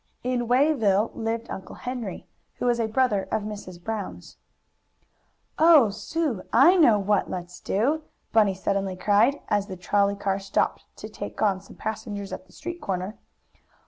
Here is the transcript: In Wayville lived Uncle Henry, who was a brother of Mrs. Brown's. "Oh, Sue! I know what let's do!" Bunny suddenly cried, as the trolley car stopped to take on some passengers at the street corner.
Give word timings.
In 0.23 0.47
Wayville 0.47 1.11
lived 1.13 1.47
Uncle 1.51 1.75
Henry, 1.75 2.25
who 2.55 2.65
was 2.65 2.79
a 2.79 2.87
brother 2.87 3.27
of 3.31 3.43
Mrs. 3.43 3.79
Brown's. 3.79 4.37
"Oh, 5.59 5.91
Sue! 5.91 6.41
I 6.51 6.75
know 6.75 6.97
what 6.97 7.29
let's 7.29 7.59
do!" 7.59 8.01
Bunny 8.33 8.55
suddenly 8.55 8.95
cried, 8.95 9.41
as 9.49 9.67
the 9.67 9.77
trolley 9.77 10.15
car 10.15 10.39
stopped 10.39 10.85
to 10.95 11.07
take 11.07 11.39
on 11.43 11.61
some 11.61 11.75
passengers 11.75 12.33
at 12.33 12.47
the 12.47 12.51
street 12.51 12.81
corner. 12.81 13.19